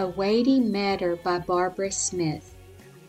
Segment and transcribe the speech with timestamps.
[0.00, 2.54] A Weighty Matter by Barbara Smith.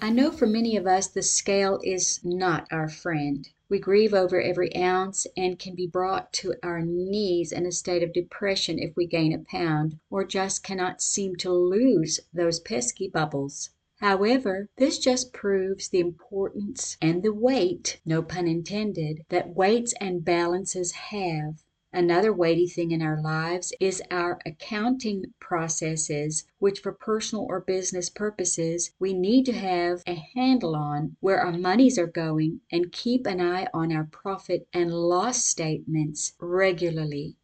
[0.01, 3.47] I know for many of us the scale is not our friend.
[3.69, 8.01] We grieve over every ounce and can be brought to our knees in a state
[8.01, 13.07] of depression if we gain a pound, or just cannot seem to lose those pesky
[13.07, 13.69] bubbles.
[13.99, 20.25] However, this just proves the importance and the weight, no pun intended, that weights and
[20.25, 21.61] balances have.
[21.91, 28.11] Another weighty thing in our lives is our accounting processes, which for personal or business
[28.11, 33.25] purposes we need to have a handle on where our monies are going and keep
[33.25, 37.35] an eye on our profit and loss statements regularly.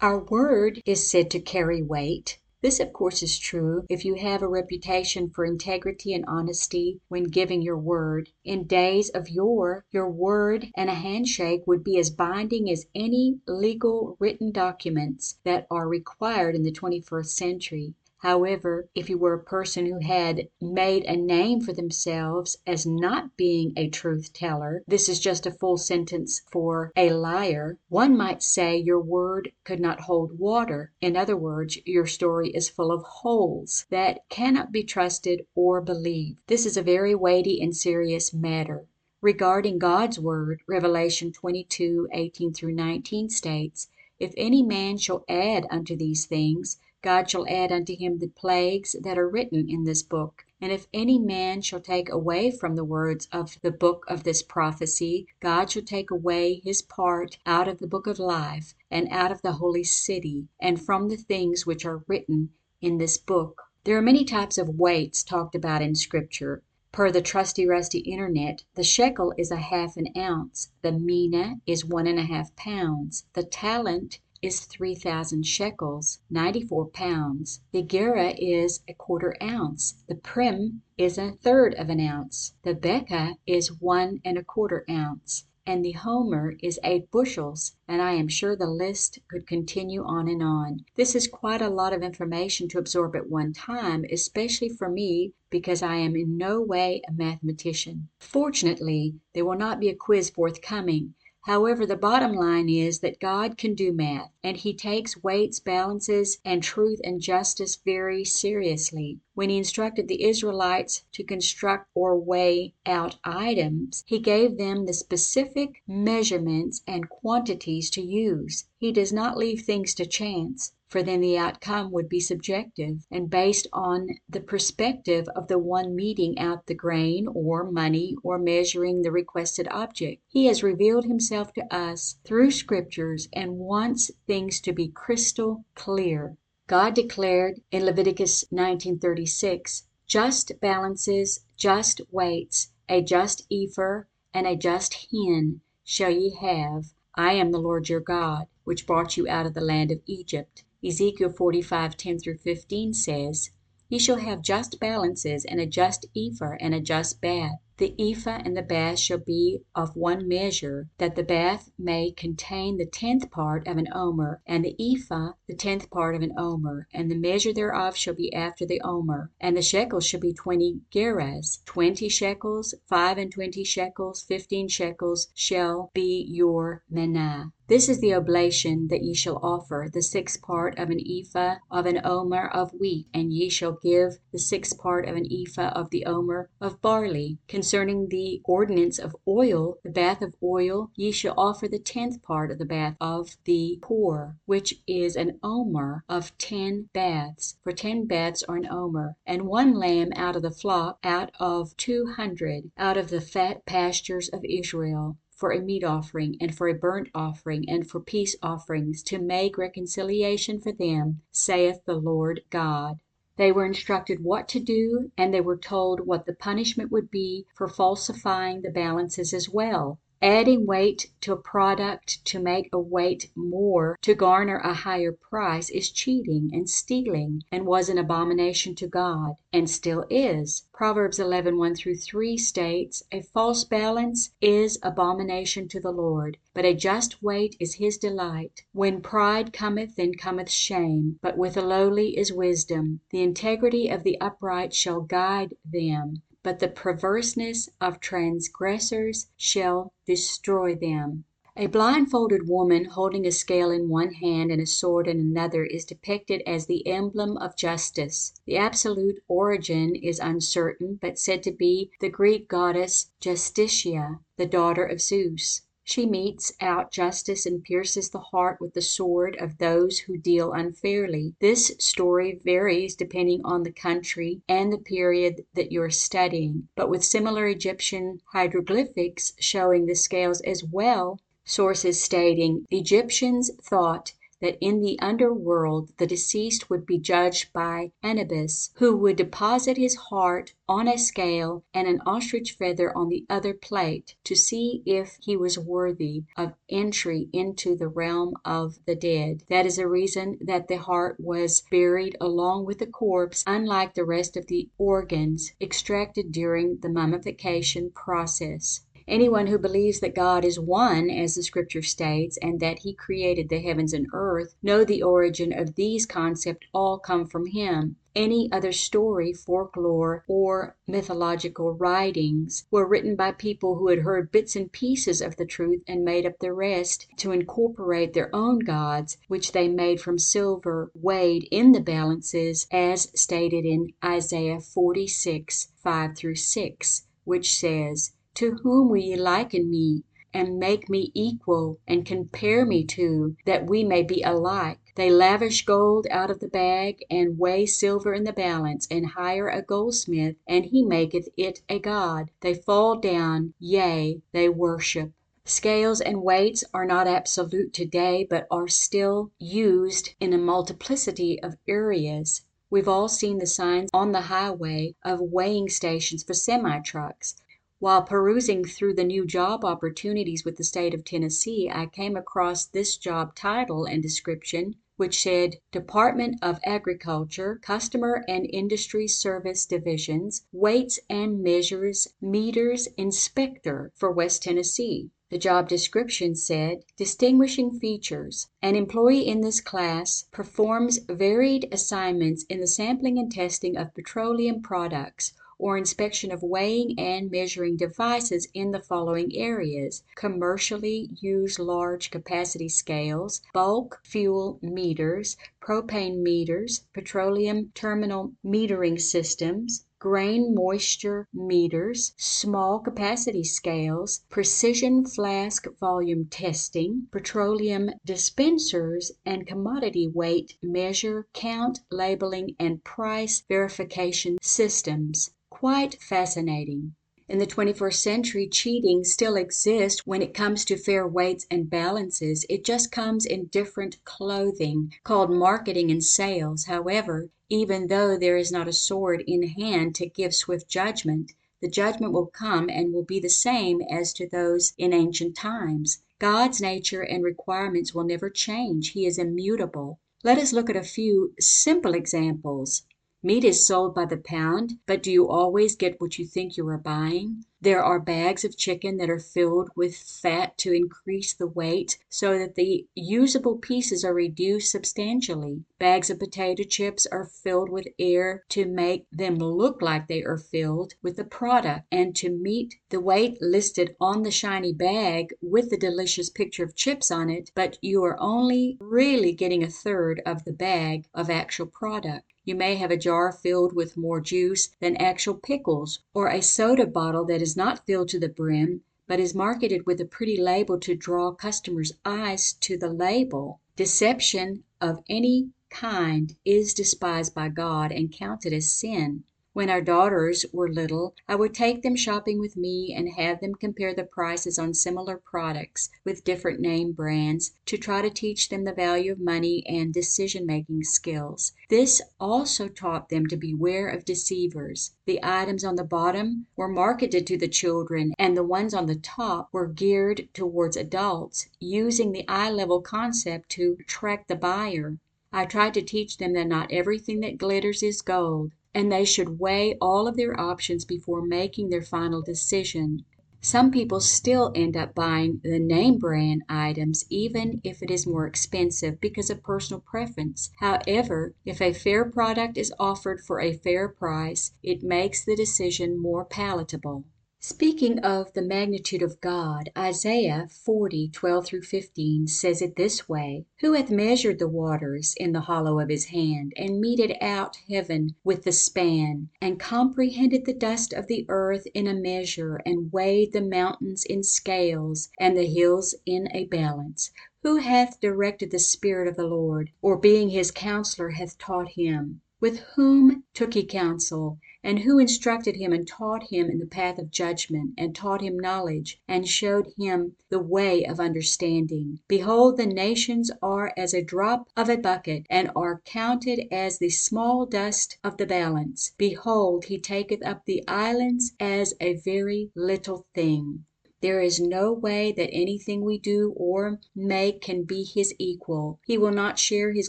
[0.00, 2.37] Our word is said to carry weight.
[2.60, 7.22] This, of course, is true if you have a reputation for integrity and honesty when
[7.22, 8.30] giving your word.
[8.42, 13.38] In days of yore, your word and a handshake would be as binding as any
[13.46, 17.94] legal written documents that are required in the 21st century.
[18.22, 23.36] However, if you were a person who had made a name for themselves as not
[23.36, 28.42] being a truth teller, this is just a full sentence for a liar, one might
[28.42, 30.90] say your word could not hold water.
[31.00, 36.40] In other words, your story is full of holes that cannot be trusted or believed.
[36.48, 38.88] This is a very weighty and serious matter.
[39.20, 43.88] Regarding God's word, Revelation 22 18 through 19 states,
[44.18, 48.96] If any man shall add unto these things, God shall add unto him the plagues
[49.00, 50.44] that are written in this book.
[50.60, 54.42] And if any man shall take away from the words of the book of this
[54.42, 59.30] prophecy, God shall take away his part out of the book of life, and out
[59.30, 62.50] of the holy city, and from the things which are written
[62.80, 63.62] in this book.
[63.84, 66.64] There are many types of weights talked about in Scripture.
[66.90, 71.84] Per the trusty rusty internet, the shekel is a half an ounce, the mina is
[71.84, 77.60] one and a half pounds, the talent is 3,000 shekels, 94 pounds.
[77.72, 80.02] The gera is a quarter ounce.
[80.06, 82.54] The pim is a third of an ounce.
[82.62, 85.46] The beka is one and a quarter ounce.
[85.66, 90.26] And the homer is eight bushels, and I am sure the list could continue on
[90.26, 90.86] and on.
[90.94, 95.34] This is quite a lot of information to absorb at one time, especially for me
[95.50, 98.08] because I am in no way a mathematician.
[98.18, 101.14] Fortunately, there will not be a quiz forthcoming.
[101.48, 106.36] However, the bottom line is that God can do math, and He takes weights, balances,
[106.44, 109.20] and truth and justice very seriously.
[109.32, 114.92] When He instructed the Israelites to construct or weigh out items, He gave them the
[114.92, 118.66] specific measurements and quantities to use.
[118.76, 123.28] He does not leave things to chance for then the outcome would be subjective and
[123.28, 129.02] based on the perspective of the one meeting out the grain or money or measuring
[129.02, 130.22] the requested object.
[130.28, 136.38] He has revealed himself to us through scriptures and wants things to be crystal clear.
[136.66, 145.08] God declared in Leviticus 19:36, just balances, just weights, a just ephah and a just
[145.10, 146.94] hin shall ye have.
[147.14, 150.64] I am the Lord your God, which brought you out of the land of Egypt.
[150.84, 153.50] Ezekiel 45:10 through 15 says,
[153.88, 157.56] Ye shall have just balances, and a just ephah, and a just bath.
[157.78, 162.76] The ephah and the bath shall be of one measure, that the bath may contain
[162.76, 166.86] the tenth part of an omer, and the ephah the tenth part of an omer,
[166.92, 169.32] and the measure thereof shall be after the omer.
[169.40, 171.64] And the shekels shall be twenty gerahs.
[171.64, 177.50] Twenty shekels, five and twenty shekels, fifteen shekels shall be your maneh.
[177.68, 181.84] This is the oblation that ye shall offer, the sixth part of an ephah of
[181.84, 185.90] an omer of wheat, and ye shall give the sixth part of an ephah of
[185.90, 187.36] the omer of barley.
[187.46, 192.50] Concerning the ordinance of oil, the bath of oil, ye shall offer the tenth part
[192.50, 198.06] of the bath of the poor, which is an omer of ten baths: for ten
[198.06, 202.70] baths are an omer: and one lamb out of the flock out of two hundred,
[202.78, 207.08] out of the fat pastures of Israel for a meat offering, and for a burnt
[207.14, 212.98] offering, and for peace offerings, to make reconciliation for them, saith the Lord God.
[213.36, 217.46] They were instructed what to do, and they were told what the punishment would be
[217.54, 220.00] for falsifying the balances as well.
[220.20, 225.70] Adding weight to a product to make a weight more to garner a higher price
[225.70, 230.64] is cheating and stealing, and was an abomination to God, and still is.
[230.72, 237.22] Proverbs 11:1 3 states, "A false balance is abomination to the Lord, but a just
[237.22, 238.64] weight is his delight.
[238.72, 243.02] When pride cometh, then cometh shame, but with the lowly is wisdom.
[243.10, 250.74] The integrity of the upright shall guide them but the perverseness of transgressors shall destroy
[250.74, 251.24] them.
[251.58, 255.84] A blindfolded woman holding a scale in one hand and a sword in another is
[255.84, 258.32] depicted as the emblem of justice.
[258.46, 264.86] The absolute origin is uncertain, but said to be the Greek goddess Justitia, the daughter
[264.86, 265.67] of Zeus.
[265.90, 270.52] She metes out justice and pierces the heart with the sword of those who deal
[270.52, 271.34] unfairly.
[271.40, 276.90] This story varies depending on the country and the period that you are studying, but
[276.90, 284.80] with similar Egyptian hieroglyphics showing the scales as well, sources stating Egyptians thought that in
[284.80, 290.54] the under world the deceased would be judged by Anubis, who would deposit his heart
[290.68, 295.36] on a scale and an ostrich feather on the other plate, to see if he
[295.36, 299.42] was worthy of entry into the realm of the dead.
[299.48, 304.04] That is the reason that the heart was buried along with the corpse, unlike the
[304.04, 308.82] rest of the organs extracted during the mummification process.
[309.10, 313.48] Anyone who believes that God is one, as the scripture states, and that he created
[313.48, 317.96] the heavens and earth, know the origin of these concepts all come from him.
[318.14, 324.54] Any other story, folklore, or mythological writings were written by people who had heard bits
[324.54, 329.16] and pieces of the truth and made up the rest to incorporate their own gods,
[329.28, 336.14] which they made from silver weighed in the balances, as stated in Isaiah 46 5
[336.14, 342.06] through 6, which says, to whom will ye liken me, and make me equal, and
[342.06, 344.78] compare me to, that we may be alike?
[344.94, 349.48] They lavish gold out of the bag, and weigh silver in the balance, and hire
[349.48, 352.30] a goldsmith, and he maketh it a god.
[352.40, 355.10] They fall down, yea, they worship.
[355.44, 361.56] Scales and weights are not absolute today, but are still used in a multiplicity of
[361.66, 362.42] areas.
[362.70, 367.34] We've all seen the signs on the highway of weighing stations for semi trucks.
[367.80, 372.66] While perusing through the new job opportunities with the State of Tennessee, I came across
[372.66, 380.44] this job title and description, which said Department of Agriculture, Customer and Industry Service Divisions,
[380.50, 385.12] Weights and Measures Meters Inspector for West Tennessee.
[385.30, 392.58] The job description said Distinguishing features An employee in this class performs varied assignments in
[392.58, 398.70] the sampling and testing of petroleum products or inspection of weighing and measuring devices in
[398.70, 408.32] the following areas: commercially used large capacity scales, bulk fuel meters, propane meters, petroleum terminal
[408.44, 419.46] metering systems, grain moisture meters, small capacity scales, precision flask volume testing, petroleum dispensers, and
[419.46, 425.30] commodity weight measure, count, labeling, and price verification systems.
[425.50, 426.94] Quite fascinating.
[427.30, 432.46] In the 21st century, cheating still exists when it comes to fair weights and balances.
[432.48, 436.64] It just comes in different clothing, called marketing and sales.
[436.64, 441.68] However, even though there is not a sword in hand to give swift judgment, the
[441.68, 446.02] judgment will come and will be the same as to those in ancient times.
[446.18, 448.92] God's nature and requirements will never change.
[448.92, 450.00] He is immutable.
[450.24, 452.84] Let us look at a few simple examples.
[453.20, 456.68] Meat is sold by the pound, but do you always get what you think you
[456.68, 457.44] are buying?
[457.60, 462.38] There are bags of chicken that are filled with fat to increase the weight, so
[462.38, 465.64] that the usable pieces are reduced substantially.
[465.78, 470.38] Bags of potato chips are filled with air to make them look like they are
[470.38, 475.68] filled with the product, and to meet the weight listed on the shiny bag with
[475.68, 480.22] the delicious picture of chips on it, but you are only really getting a third
[480.24, 482.32] of the bag of actual product.
[482.44, 486.86] You may have a jar filled with more juice than actual pickles, or a soda
[486.86, 490.78] bottle that is not filled to the brim, but is marketed with a pretty label
[490.80, 493.60] to draw customers' eyes to the label.
[493.76, 499.24] Deception of any kind is despised by God and counted as sin.
[499.58, 503.56] When our daughters were little I would take them shopping with me and have them
[503.56, 508.62] compare the prices on similar products with different name brands, to try to teach them
[508.62, 511.54] the value of money and decision making skills.
[511.70, 514.92] This also taught them to beware of deceivers.
[515.06, 518.94] The items on the bottom were marketed to the children and the ones on the
[518.94, 524.98] top were geared towards adults, using the eye level concept to attract the buyer.
[525.30, 529.38] I tried to teach them that not everything that glitters is gold and they should
[529.38, 533.04] weigh all of their options before making their final decision.
[533.40, 538.26] Some people still end up buying the name brand items even if it is more
[538.26, 540.50] expensive because of personal preference.
[540.60, 546.00] However, if a fair product is offered for a fair price, it makes the decision
[546.00, 547.04] more palatable.
[547.40, 553.46] Speaking of the magnitude of God, Isaiah 40, 12 through 15 says it this way
[553.60, 558.16] Who hath measured the waters in the hollow of his hand, and meted out heaven
[558.24, 563.32] with the span, and comprehended the dust of the earth in a measure, and weighed
[563.32, 567.12] the mountains in scales, and the hills in a balance?
[567.44, 572.20] Who hath directed the Spirit of the Lord, or being his counselor hath taught him?
[572.40, 574.40] With whom took he counsel?
[574.64, 578.36] And who instructed him and taught him in the path of judgment, and taught him
[578.36, 582.00] knowledge, and showed him the way of understanding?
[582.08, 586.90] Behold, the nations are as a drop of a bucket, and are counted as the
[586.90, 588.94] small dust of the balance.
[588.98, 593.64] Behold, he taketh up the islands as a very little thing.
[594.00, 598.78] There is no way that anything we do or make can be his equal.
[598.86, 599.88] He will not share his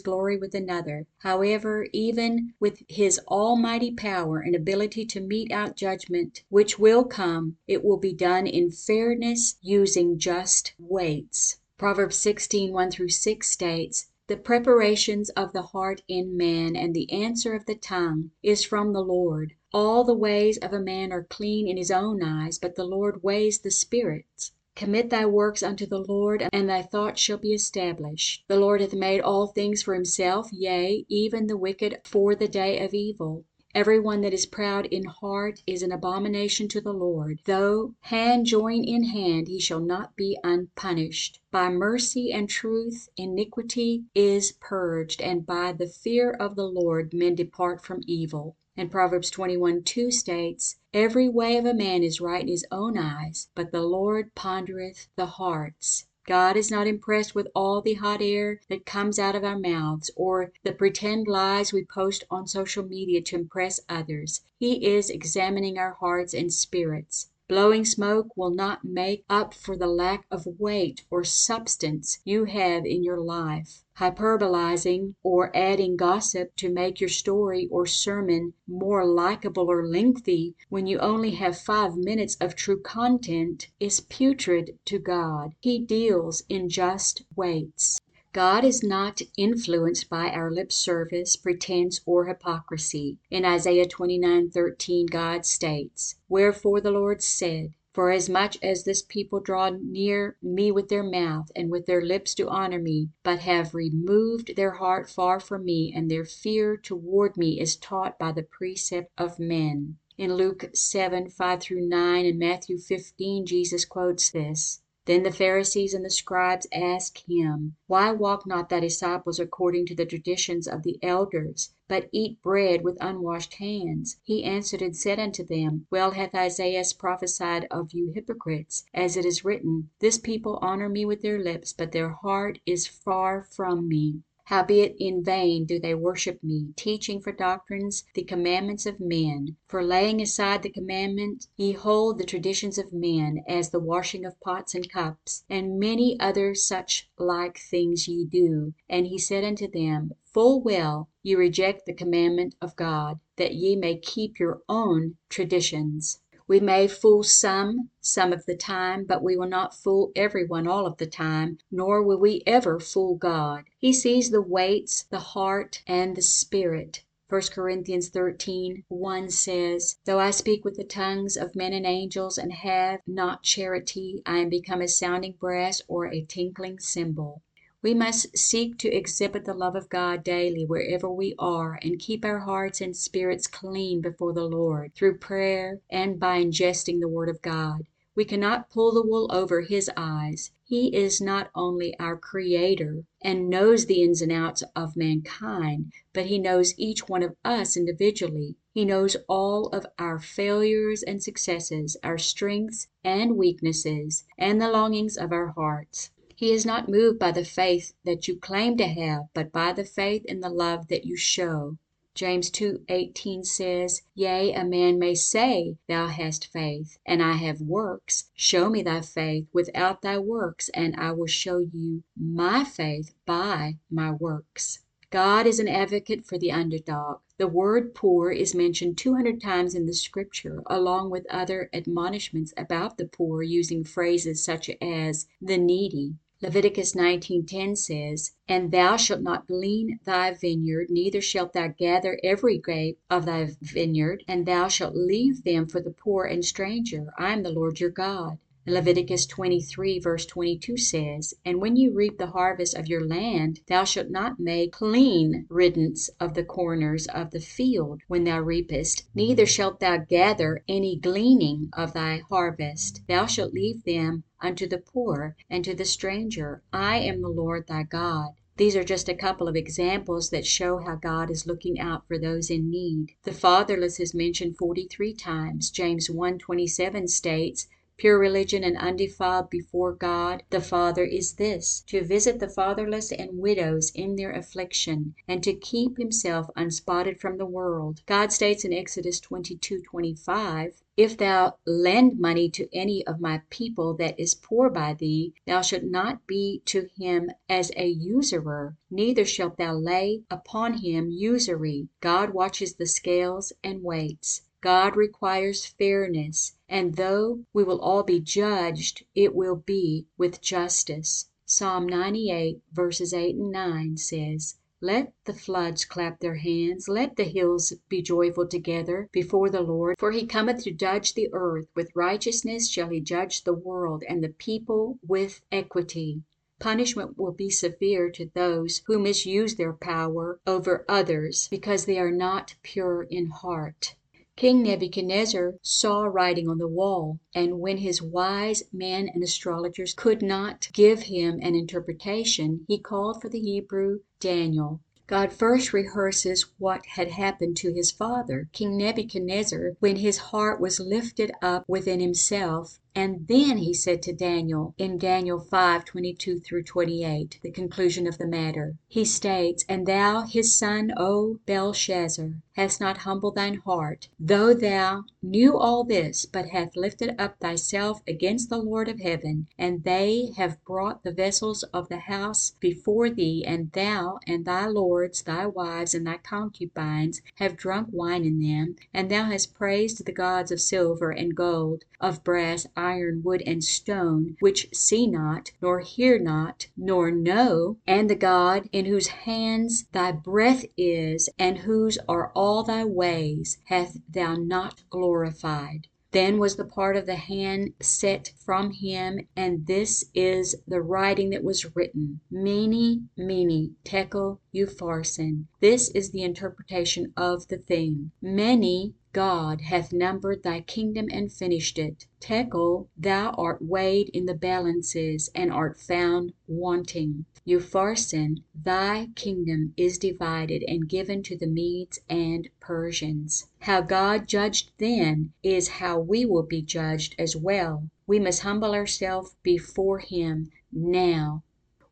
[0.00, 1.06] glory with another.
[1.18, 7.58] However, even with his almighty power and ability to mete out judgment which will come,
[7.68, 11.58] it will be done in fairness, using just weights.
[11.78, 17.12] Proverbs 16, 1 through 6 states, the preparations of the heart in man, and the
[17.12, 19.54] answer of the tongue, is from the Lord.
[19.72, 23.22] All the ways of a man are clean in his own eyes, but the Lord
[23.22, 24.50] weighs the spirits.
[24.74, 28.44] Commit thy works unto the Lord, and thy thoughts shall be established.
[28.48, 32.84] The Lord hath made all things for himself, yea, even the wicked for the day
[32.84, 33.44] of evil.
[33.72, 37.38] Every one that is proud in heart is an abomination to the Lord.
[37.44, 41.40] Though hand join in hand, he shall not be unpunished.
[41.52, 47.36] By mercy and truth iniquity is purged, and by the fear of the Lord men
[47.36, 48.56] depart from evil.
[48.80, 52.96] And Proverbs 21 2 states, Every way of a man is right in his own
[52.96, 56.06] eyes, but the Lord pondereth the hearts.
[56.26, 60.10] God is not impressed with all the hot air that comes out of our mouths,
[60.16, 64.40] or the pretend lies we post on social media to impress others.
[64.58, 67.28] He is examining our hearts and spirits.
[67.50, 72.86] Blowing smoke will not make up for the lack of weight or substance you have
[72.86, 73.82] in your life.
[73.98, 80.86] Hyperbolizing or adding gossip to make your story or sermon more likable or lengthy when
[80.86, 85.56] you only have five minutes of true content is putrid to God.
[85.58, 87.98] He deals in just weights.
[88.32, 93.18] God is not influenced by our lip service, pretense, or hypocrisy.
[93.28, 100.36] In Isaiah 29:13 God states, Wherefore the Lord said, Forasmuch as this people draw near
[100.40, 104.74] me with their mouth, and with their lips do honor me, but have removed their
[104.74, 109.40] heart far from me, and their fear toward me is taught by the precept of
[109.40, 109.98] men.
[110.16, 114.82] In Luke 7 5 through 9 and Matthew 15, Jesus quotes this.
[115.10, 119.94] Then the Pharisees and the scribes asked him, Why walk not thy disciples according to
[119.96, 124.20] the traditions of the elders, but eat bread with unwashed hands?
[124.22, 129.24] He answered and said unto them, Well hath Isaiah prophesied of you hypocrites, as it
[129.24, 133.88] is written, This people honour me with their lips, but their heart is far from
[133.88, 134.22] me.
[134.50, 139.54] Howbeit in vain do they worship me, teaching for doctrines the commandments of men.
[139.68, 144.40] For laying aside the commandment, ye hold the traditions of men, as the washing of
[144.40, 148.74] pots and cups, and many other such like things ye do.
[148.88, 153.76] And he said unto them, Full well ye reject the commandment of God, that ye
[153.76, 156.22] may keep your own traditions.
[156.50, 160.66] We may fool some, some of the time, but we will not fool every one
[160.66, 163.66] all of the time, nor will we ever fool God.
[163.78, 167.04] He sees the weights, the heart, and the spirit.
[167.28, 172.36] 1 Corinthians 13 1 says, Though I speak with the tongues of men and angels,
[172.36, 177.42] and have not charity, I am become a sounding brass or a tinkling cymbal.
[177.82, 182.26] We must seek to exhibit the love of God daily wherever we are and keep
[182.26, 187.30] our hearts and spirits clean before the Lord through prayer and by ingesting the Word
[187.30, 187.86] of God.
[188.14, 190.50] We cannot pull the wool over His eyes.
[190.62, 196.26] He is not only our Creator and knows the ins and outs of mankind, but
[196.26, 198.56] He knows each one of us individually.
[198.72, 205.16] He knows all of our failures and successes, our strengths and weaknesses, and the longings
[205.16, 206.10] of our hearts.
[206.42, 209.84] He is not moved by the faith that you claim to have, but by the
[209.84, 211.76] faith and the love that you show.
[212.14, 218.30] James 2:18 says, "Yea, a man may say, Thou hast faith, and I have works:
[218.34, 223.76] show me thy faith without thy works, and I will show you my faith by
[223.90, 224.78] my works."
[225.10, 227.18] God is an advocate for the underdog.
[227.36, 232.96] The word poor is mentioned 200 times in the Scripture, along with other admonishments about
[232.96, 239.46] the poor using phrases such as "the needy." Leviticus 19:10 says, "And thou shalt not
[239.46, 244.96] glean thy vineyard, neither shalt thou gather every grape of thy vineyard, and thou shalt
[244.96, 247.08] leave them for the poor and stranger.
[247.18, 252.16] I am the Lord your God." Leviticus 23 verse 22 says, "And when you reap
[252.16, 257.32] the harvest of your land, thou shalt not make clean riddance of the corners of
[257.32, 263.26] the field when thou reapest, neither shalt thou gather any gleaning of thy harvest: thou
[263.26, 266.62] shalt leave them unto the poor and to the stranger.
[266.72, 270.78] I am the Lord thy God." These are just a couple of examples that show
[270.78, 273.12] how God is looking out for those in need.
[273.24, 275.70] The fatherless is mentioned 43 times.
[275.70, 277.68] James 1:27 states,
[278.00, 283.36] Pure religion and undefiled before God the Father is this, to visit the fatherless and
[283.36, 288.00] widows in their affliction, and to keep himself unspotted from the world.
[288.06, 294.18] God states in Exodus 22:25, If thou lend money to any of my people that
[294.18, 299.58] is poor by thee, thou shalt not be to him as a usurer, neither shalt
[299.58, 301.90] thou lay upon him usury.
[302.00, 304.40] God watches the scales and waits.
[304.62, 311.30] God requires fairness, and though we will all be judged, it will be with justice.
[311.46, 317.24] Psalm 98 verses 8 and 9 says, let the floods clap their hands, let the
[317.24, 321.66] hills be joyful together before the Lord, for he cometh to judge the earth.
[321.74, 326.22] With righteousness shall he judge the world, and the people with equity.
[326.58, 332.10] Punishment will be severe to those who misuse their power over others because they are
[332.10, 333.96] not pure in heart.
[334.40, 340.22] King Nebuchadnezzar saw writing on the wall, and when his wise men and astrologers could
[340.22, 344.80] not give him an interpretation, he called for the Hebrew Daniel.
[345.06, 350.80] God first rehearses what had happened to his father, King Nebuchadnezzar, when his heart was
[350.80, 357.38] lifted up within himself, and then he said to Daniel in Daniel 5:22 through 28,
[357.42, 358.74] the conclusion of the matter.
[358.88, 365.04] He states, "And thou, his son, O Belshazzar, hast not humbled thine heart, though thou
[365.22, 370.32] knew all this, but hath lifted up thyself against the Lord of heaven, and they
[370.36, 375.46] have brought the vessels of the house before thee, and thou and thy lords, thy
[375.46, 380.50] wives, and thy concubines have drunk wine in them, and thou hast praised the gods
[380.50, 386.18] of silver and gold, of brass, iron, wood, and stone, which see not, nor hear
[386.18, 392.32] not, nor know, and the God in whose hands thy breath is, and whose are
[392.34, 395.88] all thy ways, hath thou not glorified.
[396.12, 401.30] Then was the part of the hand set from him, and this is the writing
[401.30, 405.46] that was written: Mene, Mene, Tekel, Upharsin.
[405.60, 408.10] This is the interpretation of the thing.
[408.20, 412.06] Mene, God hath numbered thy kingdom and finished it.
[412.20, 417.24] Tekel, thou art weighed in the balances, and art found wanting.
[417.44, 423.48] Upharsin, thy kingdom is divided and given to the Medes and Persians.
[423.58, 427.88] How God judged then is how we will be judged as well.
[428.06, 431.42] We must humble ourselves before him now.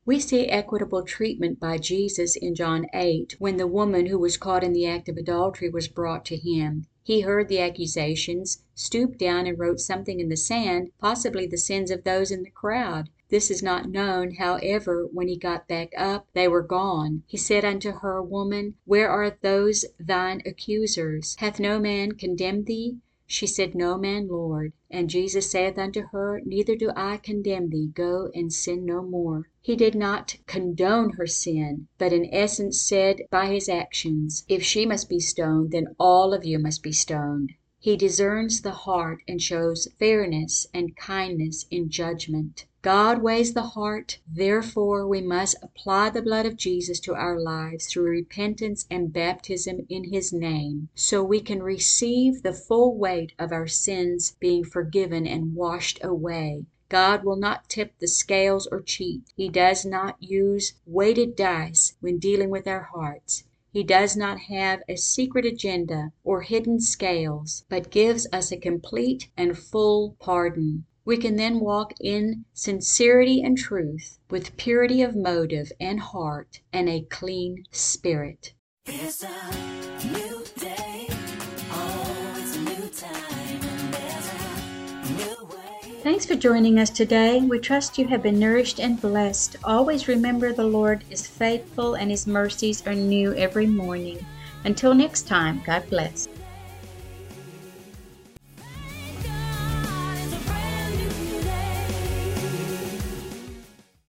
[0.07, 4.63] We see equitable treatment by Jesus in John 8, when the woman who was caught
[4.63, 6.87] in the act of adultery was brought to him.
[7.09, 11.91] He heard the accusations, stooped down and wrote something in the sand, possibly the sins
[11.91, 13.09] of those in the crowd.
[13.31, 17.23] This is not known, however, when he got back up, they were gone.
[17.27, 21.35] He said unto her, Woman, where are those thine accusers?
[21.39, 22.99] Hath no man condemned thee?
[23.31, 24.73] She said, No man, Lord.
[24.91, 29.51] And Jesus saith unto her, Neither do I condemn thee: go and sin no more.
[29.61, 34.87] He did not condone her sin, but in essence said by his actions, If she
[34.87, 37.53] must be stoned, then all of you must be stoned.
[37.79, 42.65] He discerns the heart and shows fairness and kindness in judgment.
[42.81, 47.87] God weighs the heart, therefore we must apply the blood of Jesus to our lives
[47.87, 53.51] through repentance and baptism in His name, so we can receive the full weight of
[53.51, 56.67] our sins being forgiven and washed away.
[56.89, 59.23] God will not tip the scales or cheat.
[59.35, 63.43] He does not use weighted dice when dealing with our hearts.
[63.71, 69.29] He does not have a secret agenda or hidden scales, but gives us a complete
[69.37, 70.87] and full pardon.
[71.09, 76.87] We can then walk in sincerity and truth, with purity of motive and heart and
[76.87, 78.53] a clean spirit.
[78.85, 81.07] It's a new day.
[81.73, 83.63] Oh, it's a new time.
[83.63, 85.99] And there's a new way.
[86.03, 87.41] Thanks for joining us today.
[87.41, 89.57] We trust you have been nourished and blessed.
[89.65, 94.27] Always remember the Lord is faithful and his mercies are new every morning.
[94.65, 96.29] Until next time, God bless.